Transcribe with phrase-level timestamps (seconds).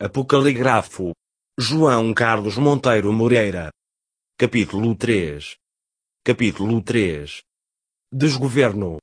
[0.00, 1.10] Apocaligrafo.
[1.58, 3.68] João Carlos Monteiro Moreira.
[4.38, 5.56] Capítulo 3.
[6.24, 7.42] Capítulo 3.
[8.14, 8.98] Desgoverno.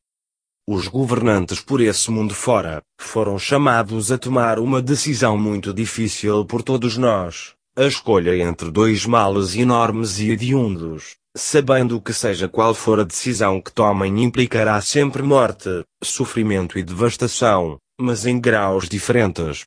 [0.65, 6.63] Os governantes por esse mundo fora, foram chamados a tomar uma decisão muito difícil por
[6.63, 13.01] todos nós, a escolha entre dois males enormes e hediondos, sabendo que seja qual for
[13.01, 19.65] a decisão que tomem implicará sempre morte, sofrimento e devastação, mas em graus diferentes.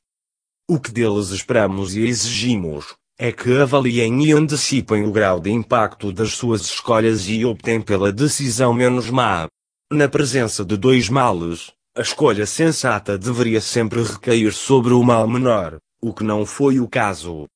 [0.71, 6.13] O que deles esperamos e exigimos é que avaliem e antecipem o grau de impacto
[6.13, 9.49] das suas escolhas e optem pela decisão menos má.
[9.91, 15.79] Na presença de dois males, a escolha sensata deveria sempre recair sobre o mal menor,
[16.03, 17.47] o que não foi o caso.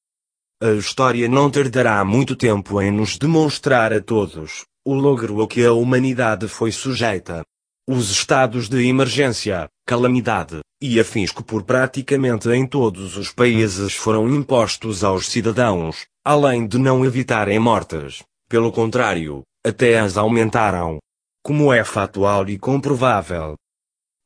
[0.62, 5.62] A história não tardará muito tempo em nos demonstrar a todos o logro a que
[5.66, 7.44] a humanidade foi sujeita.
[7.86, 14.28] Os estados de emergência, calamidade, e afins que por praticamente em todos os países foram
[14.28, 20.98] impostos aos cidadãos, além de não evitarem mortes, pelo contrário, até as aumentaram.
[21.40, 23.54] Como é factual e comprovável.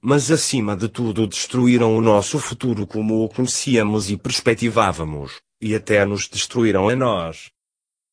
[0.03, 6.07] Mas acima de tudo destruíram o nosso futuro como o conhecíamos e perspectivávamos, e até
[6.07, 7.51] nos destruíram a nós.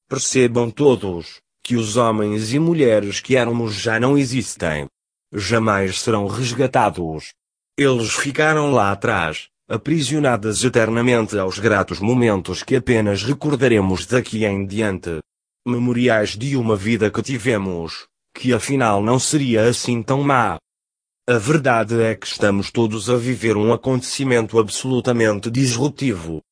[0.09, 4.87] Percebam todos, que os homens e mulheres que éramos já não existem.
[5.33, 7.33] Jamais serão resgatados.
[7.75, 15.19] Eles ficaram lá atrás, aprisionadas eternamente aos gratos momentos que apenas recordaremos daqui em diante.
[15.65, 20.59] Memoriais de uma vida que tivemos, que afinal não seria assim tão má.
[21.27, 26.43] A verdade é que estamos todos a viver um acontecimento absolutamente disruptivo.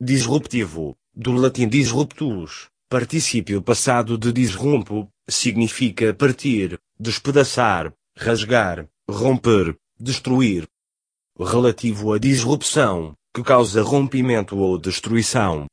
[0.00, 10.68] Disruptivo, do latim disruptus, particípio passado de disrumpo, significa partir, despedaçar, rasgar, romper, destruir.
[11.36, 15.66] Relativo à disrupção, que causa rompimento ou destruição.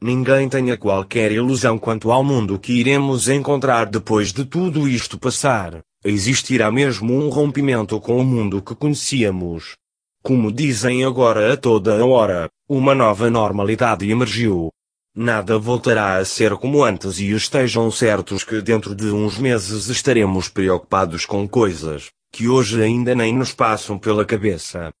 [0.00, 5.80] Ninguém tenha qualquer ilusão quanto ao mundo que iremos encontrar depois de tudo isto passar.
[6.04, 9.74] Existirá mesmo um rompimento com o mundo que conhecíamos.
[10.22, 14.70] Como dizem agora a toda a hora, uma nova normalidade emergiu.
[15.16, 20.48] Nada voltará a ser como antes e estejam certos que dentro de uns meses estaremos
[20.48, 24.92] preocupados com coisas que hoje ainda nem nos passam pela cabeça.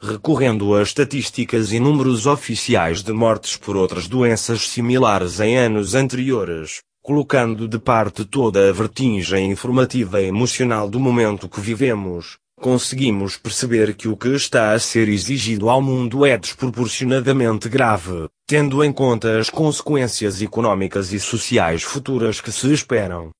[0.00, 6.80] Recorrendo a estatísticas e números oficiais de mortes por outras doenças similares em anos anteriores,
[7.02, 13.94] colocando de parte toda a vertigem informativa e emocional do momento que vivemos, conseguimos perceber
[13.94, 19.38] que o que está a ser exigido ao mundo é desproporcionadamente grave, tendo em conta
[19.38, 23.30] as consequências econômicas e sociais futuras que se esperam.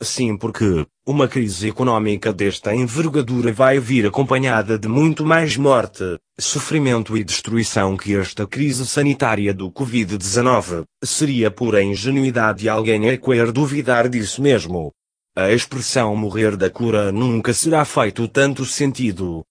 [0.00, 7.16] Sim, porque uma crise econômica desta envergadura vai vir acompanhada de muito mais morte, sofrimento
[7.16, 10.84] e destruição que esta crise sanitária do Covid-19.
[11.02, 14.92] Seria pura ingenuidade alguém a querer duvidar disso mesmo.
[15.38, 19.44] A expressão morrer da cura nunca será feito tanto sentido.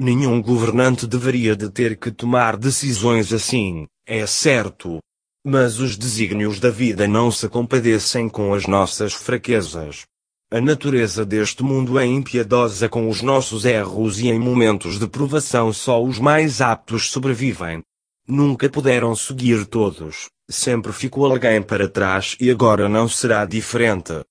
[0.00, 4.98] Nenhum governante deveria de ter que tomar decisões assim, é certo,
[5.44, 10.06] mas os desígnios da vida não se compadecem com as nossas fraquezas.
[10.50, 15.70] A natureza deste mundo é impiedosa com os nossos erros e em momentos de provação
[15.70, 17.82] só os mais aptos sobrevivem.
[18.26, 24.24] Nunca puderam seguir todos, sempre ficou alguém para trás e agora não será diferente.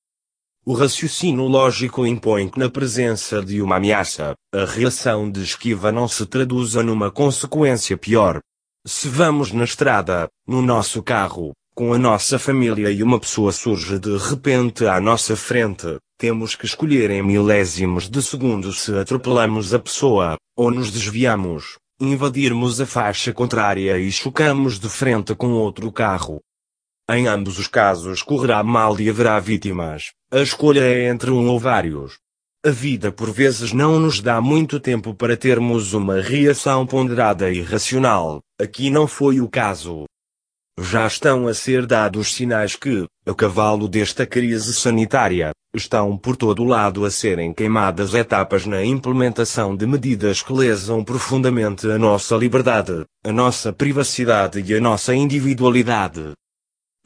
[0.66, 6.08] O raciocínio lógico impõe que na presença de uma ameaça, a reação de esquiva não
[6.08, 8.42] se traduza numa consequência pior,
[8.88, 14.00] se vamos na estrada, no nosso carro, com a nossa família e uma pessoa surge
[14.00, 19.80] de repente à nossa frente, temos que escolher em milésimos de segundo se atropelamos a
[19.80, 26.40] pessoa, ou nos desviamos, invadirmos a faixa contrária e chocamos de frente com outro carro.
[27.12, 30.12] Em ambos os casos correrá mal e haverá vítimas.
[30.32, 32.20] A escolha é entre um ou vários.
[32.64, 37.64] A vida por vezes não nos dá muito tempo para termos uma reação ponderada e
[37.64, 40.04] racional, aqui não foi o caso.
[40.80, 46.64] Já estão a ser dados sinais que, a cavalo desta crise sanitária, estão por todo
[46.64, 53.04] lado a serem queimadas etapas na implementação de medidas que lesam profundamente a nossa liberdade,
[53.26, 56.34] a nossa privacidade e a nossa individualidade.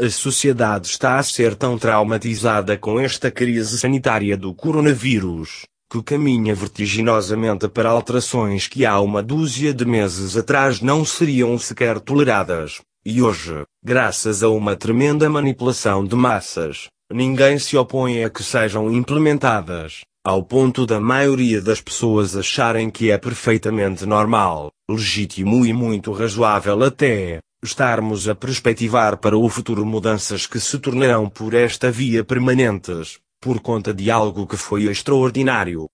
[0.04, 6.54] A sociedade está a ser tão traumatizada com esta crise sanitária do coronavírus, que caminha
[6.54, 12.82] vertiginosamente para alterações que há uma dúzia de meses atrás não seriam sequer toleradas.
[13.06, 18.92] E hoje, graças a uma tremenda manipulação de massas, ninguém se opõe a que sejam
[18.92, 20.02] implementadas.
[20.26, 26.82] ao ponto da maioria das pessoas acharem que é perfeitamente normal, legítimo e muito razoável
[26.84, 33.20] até, estarmos a perspectivar para o futuro mudanças que se tornarão por esta via permanentes,
[33.42, 35.88] por conta de algo que foi extraordinário.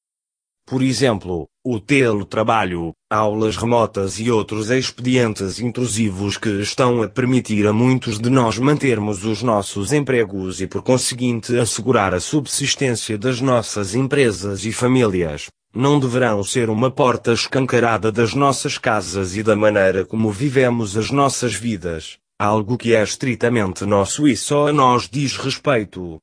[0.65, 7.73] Por exemplo, o teletrabalho, aulas remotas e outros expedientes intrusivos que estão a permitir a
[7.73, 13.95] muitos de nós mantermos os nossos empregos e por conseguinte assegurar a subsistência das nossas
[13.95, 20.03] empresas e famílias, não deverão ser uma porta escancarada das nossas casas e da maneira
[20.03, 25.37] como vivemos as nossas vidas, algo que é estritamente nosso e só a nós diz
[25.37, 26.19] respeito.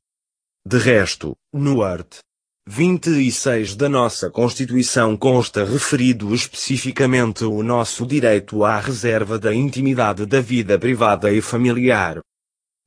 [0.66, 2.18] De resto, no art.
[2.68, 10.40] 26 da nossa Constituição consta referido especificamente o nosso direito à reserva da intimidade da
[10.40, 12.18] vida privada e familiar.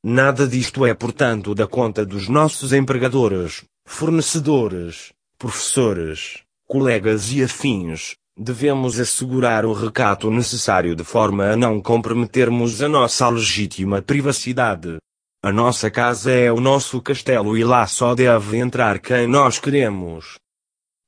[0.03, 8.13] Nada disto é, portanto, da conta dos nossos empregadores, fornecedores, professores, colegas e afins.
[8.37, 14.99] Devemos assegurar o recato necessário de forma a não comprometermos a nossa legítima privacidade.
[15.43, 20.35] A nossa casa é o nosso castelo e lá só deve entrar quem nós queremos.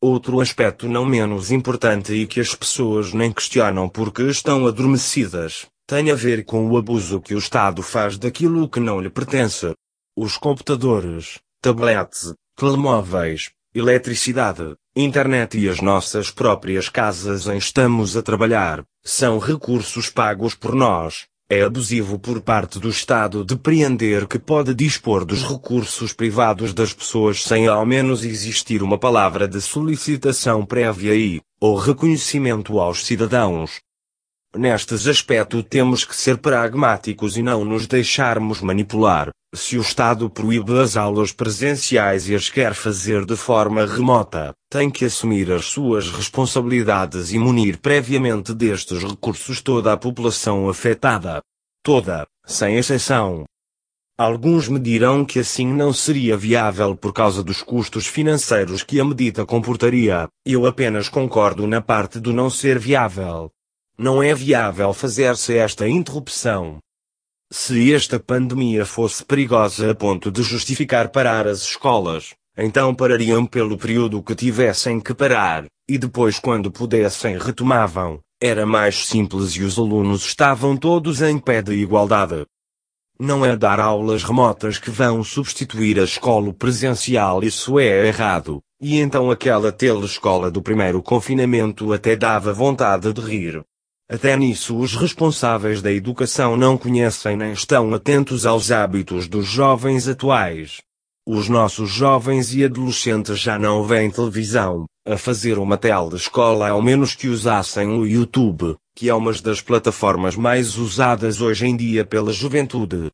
[0.01, 6.09] Outro aspecto não menos importante e que as pessoas nem questionam porque estão adormecidas, tem
[6.09, 9.73] a ver com o abuso que o Estado faz daquilo que não lhe pertence.
[10.17, 18.83] Os computadores, tablets, telemóveis, eletricidade, internet e as nossas próprias casas em estamos a trabalhar,
[19.01, 25.23] são recursos pagos por nós, é abusivo por parte do Estado depreender que pode dispor
[25.23, 31.39] dos recursos privados das pessoas sem ao menos existir uma palavra de solicitação prévia e,
[31.59, 33.79] ou reconhecimento aos cidadãos.
[34.53, 39.29] Nestes aspectos temos que ser pragmáticos e não nos deixarmos manipular.
[39.53, 44.89] Se o Estado proíbe as aulas presenciais e as quer fazer de forma remota, tem
[44.89, 51.41] que assumir as suas responsabilidades e munir previamente destes recursos toda a população afetada.
[51.83, 53.43] Toda, sem exceção.
[54.17, 59.03] Alguns me dirão que assim não seria viável por causa dos custos financeiros que a
[59.03, 60.29] medida comportaria.
[60.45, 63.51] Eu apenas concordo na parte do não ser viável.
[63.97, 66.79] Não é viável fazer-se esta interrupção.
[67.53, 73.77] Se esta pandemia fosse perigosa a ponto de justificar parar as escolas, então parariam pelo
[73.77, 78.21] período que tivessem que parar, e depois quando pudessem retomavam.
[78.41, 82.45] Era mais simples e os alunos estavam todos em pé de igualdade.
[83.19, 88.61] Não é dar aulas remotas que vão substituir a escola presencial, isso é errado.
[88.79, 93.61] E então aquela telescola do primeiro confinamento até dava vontade de rir.
[94.11, 100.05] Até nisso os responsáveis da educação não conhecem nem estão atentos aos hábitos dos jovens
[100.05, 100.81] atuais.
[101.25, 107.15] Os nossos jovens e adolescentes já não veem televisão, a fazer uma telescola ao menos
[107.15, 112.33] que usassem o YouTube, que é uma das plataformas mais usadas hoje em dia pela
[112.33, 113.09] juventude.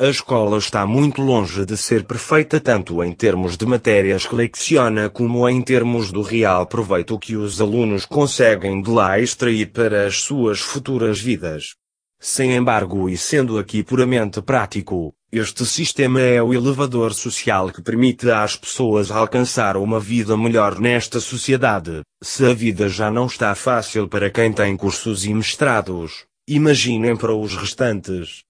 [0.00, 5.10] A escola está muito longe de ser perfeita tanto em termos de matérias que leciona
[5.10, 10.22] como em termos do real proveito que os alunos conseguem de lá extrair para as
[10.22, 11.74] suas futuras vidas.
[12.18, 18.30] Sem embargo e sendo aqui puramente prático, este sistema é o elevador social que permite
[18.30, 22.00] às pessoas alcançar uma vida melhor nesta sociedade.
[22.22, 27.34] Se a vida já não está fácil para quem tem cursos e mestrados, imaginem para
[27.34, 28.48] os restantes.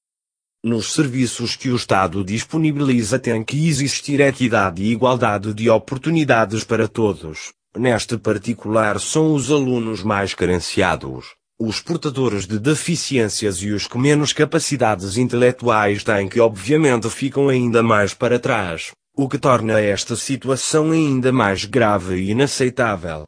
[0.62, 6.86] Nos serviços que o Estado disponibiliza tem que existir equidade e igualdade de oportunidades para
[6.86, 7.52] todos.
[7.74, 14.34] Neste particular são os alunos mais carenciados, os portadores de deficiências e os que menos
[14.34, 20.90] capacidades intelectuais têm que obviamente ficam ainda mais para trás, o que torna esta situação
[20.90, 23.24] ainda mais grave e inaceitável.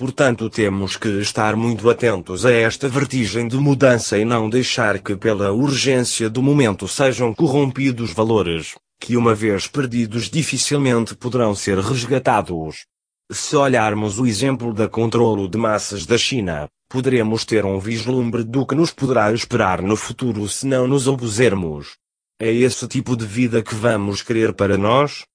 [0.00, 5.14] Portanto, temos que estar muito atentos a esta vertigem de mudança e não deixar que,
[5.14, 12.86] pela urgência do momento, sejam corrompidos valores, que uma vez perdidos dificilmente poderão ser resgatados.
[13.30, 18.64] Se olharmos o exemplo da controlo de massas da China, poderemos ter um vislumbre do
[18.64, 21.98] que nos poderá esperar no futuro se não nos opusermos.
[22.40, 25.26] É esse tipo de vida que vamos querer para nós?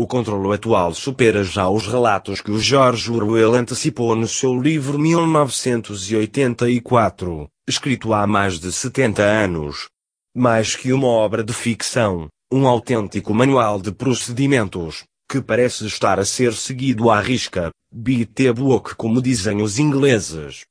[0.00, 4.98] O controlo atual supera já os relatos que o George Orwell antecipou no seu livro
[4.98, 9.90] 1984, escrito há mais de 70 anos.
[10.34, 16.24] Mais que uma obra de ficção, um autêntico manual de procedimentos, que parece estar a
[16.24, 20.64] ser seguido à risca, beat the book como dizem os ingleses.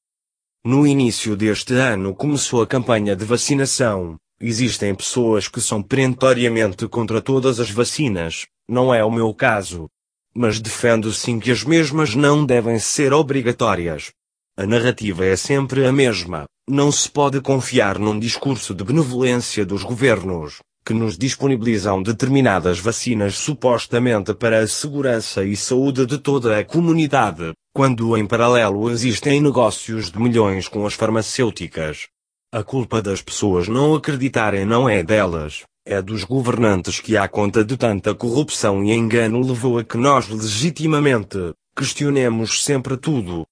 [0.65, 4.15] No início deste ano começou a campanha de vacinação.
[4.41, 9.89] Existem pessoas que são perentoriamente contra todas as vacinas, não é o meu caso.
[10.35, 14.11] mas defendo sim que as mesmas não devem ser obrigatórias.
[14.55, 16.45] A narrativa é sempre a mesma.
[16.69, 23.35] Não se pode confiar num discurso de benevolência dos governos, que nos disponibilizam determinadas vacinas
[23.35, 30.11] supostamente para a segurança e saúde de toda a comunidade, quando em paralelo existem negócios
[30.11, 32.07] de milhões com as farmacêuticas.
[32.51, 37.63] A culpa das pessoas não acreditarem não é delas, é dos governantes que, à conta
[37.63, 43.45] de tanta corrupção e engano, levou a que nós legitimamente questionemos sempre tudo.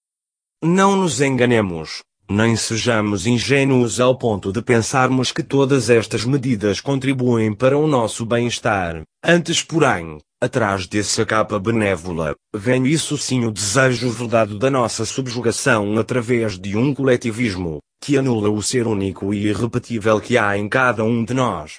[0.64, 7.54] Não nos enganemos, nem sejamos ingênuos ao ponto de pensarmos que todas estas medidas contribuem
[7.54, 9.02] para o nosso bem-estar.
[9.24, 15.98] Antes, porém, Atrás dessa capa benévola, vem isso sim o desejo verdade da nossa subjugação
[15.98, 21.04] através de um coletivismo, que anula o ser único e irrepetível que há em cada
[21.04, 21.78] um de nós.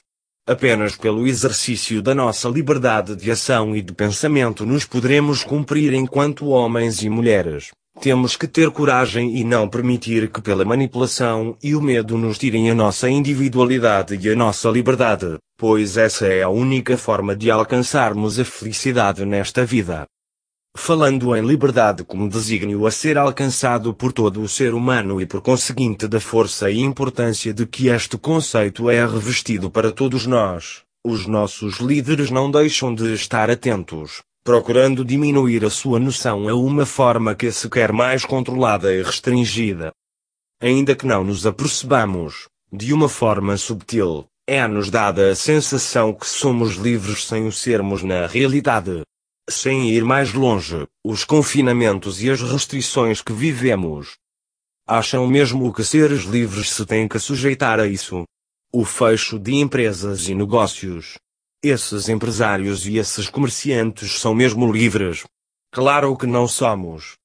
[0.49, 6.49] Apenas pelo exercício da nossa liberdade de ação e de pensamento nos poderemos cumprir enquanto
[6.49, 7.69] homens e mulheres.
[8.01, 12.71] Temos que ter coragem e não permitir que pela manipulação e o medo nos tirem
[12.71, 18.39] a nossa individualidade e a nossa liberdade, pois essa é a única forma de alcançarmos
[18.39, 20.07] a felicidade nesta vida.
[20.81, 25.43] Falando em liberdade como desígnio a ser alcançado por todo o ser humano e por
[25.43, 31.27] conseguinte da força e importância de que este conceito é revestido para todos nós, os
[31.27, 37.35] nossos líderes não deixam de estar atentos, procurando diminuir a sua noção a uma forma
[37.35, 39.93] que se quer mais controlada e restringida.
[40.63, 46.77] Ainda que não nos apercebamos, de uma forma subtil, é-nos dada a sensação que somos
[46.77, 49.03] livres sem o sermos na realidade.
[49.51, 54.19] Sem ir mais longe, os confinamentos e as restrições que vivemos.
[54.87, 58.25] Acham mesmo que seres livres se têm que sujeitar a isso?
[58.71, 61.15] O fecho de empresas e negócios,
[61.65, 65.25] esses empresários e esses comerciantes são mesmo livres.
[65.73, 67.17] Claro que não somos.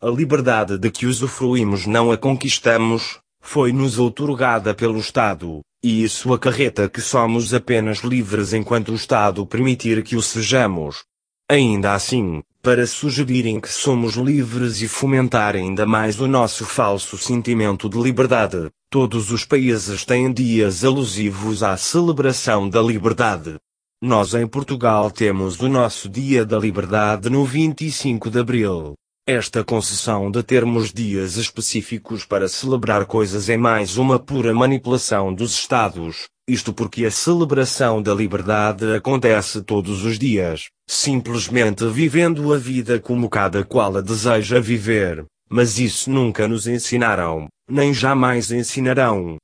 [0.00, 6.88] A liberdade de que usufruímos não a conquistamos, foi-nos outorgada pelo Estado, e isso acarreta
[6.88, 11.04] que somos apenas livres enquanto o Estado permitir que o sejamos.
[11.50, 17.88] Ainda assim, para sugerirem que somos livres e fomentar ainda mais o nosso falso sentimento
[17.88, 23.56] de liberdade, todos os países têm dias alusivos à celebração da liberdade.
[24.00, 28.94] Nós em Portugal temos o nosso Dia da Liberdade no 25 de Abril.
[29.24, 35.52] Esta concessão de termos dias específicos para celebrar coisas é mais uma pura manipulação dos
[35.52, 43.00] Estados, isto porque a celebração da liberdade acontece todos os dias, simplesmente vivendo a vida
[43.00, 49.38] como cada qual a deseja viver, mas isso nunca nos ensinaram, nem jamais ensinarão.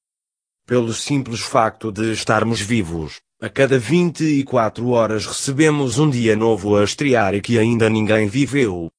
[0.67, 6.85] Pelo simples facto de estarmos vivos, a cada 24 horas recebemos um dia novo a
[6.85, 8.91] estrear e que ainda ninguém viveu.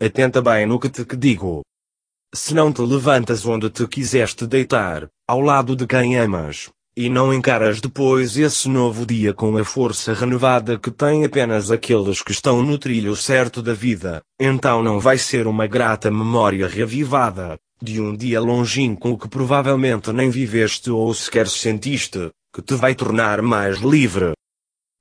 [0.00, 1.62] Atenta bem no que te digo.
[2.32, 7.32] Se não te levantas onde te quiseste deitar, ao lado de quem amas, e não
[7.32, 12.62] encaras depois esse novo dia com a força renovada que tem apenas aqueles que estão
[12.62, 18.14] no trilho certo da vida, então não vai ser uma grata memória reavivada, de um
[18.14, 24.32] dia longínquo que provavelmente nem viveste ou sequer sentiste, que te vai tornar mais livre.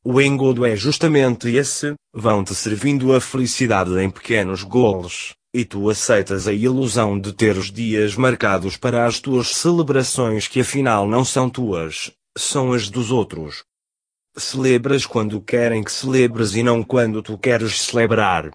[0.06, 6.48] O engodo é justamente esse, vão-te servindo a felicidade em pequenos golos, e tu aceitas
[6.48, 11.50] a ilusão de ter os dias marcados para as tuas celebrações que afinal não são
[11.50, 13.64] tuas, são as dos outros.
[14.38, 18.52] Celebras quando querem que celebres e não quando tu queres celebrar.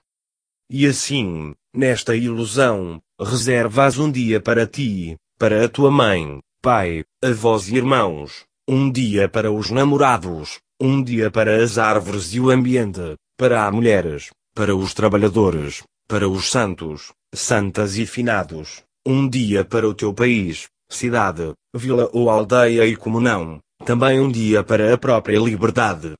[0.70, 7.68] E assim, nesta ilusão, reservas um dia para ti, para a tua mãe, pai, avós
[7.68, 13.16] e irmãos, um dia para os namorados, um dia para as árvores e o ambiente,
[13.36, 19.88] para as mulheres, para os trabalhadores, para os santos, santas e finados, um dia para
[19.88, 25.38] o teu país, cidade, vila ou aldeia e comunão, também um dia para a própria
[25.38, 26.14] liberdade.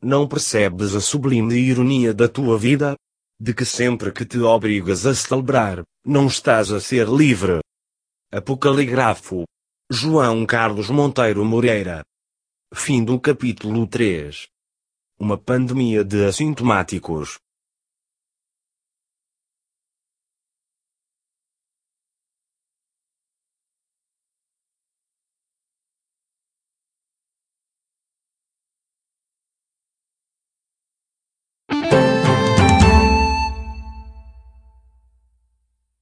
[0.00, 2.94] Não percebes a sublime ironia da tua vida?
[3.40, 7.60] De que sempre que te obrigas a celebrar, não estás a ser livre.
[8.32, 9.44] Apocaligrafo.
[9.90, 12.02] João Carlos Monteiro Moreira.
[12.74, 14.46] Fim do capítulo 3.
[15.18, 17.38] Uma pandemia de assintomáticos.